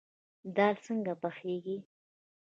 [0.55, 1.77] دال څنګه پخیږي؟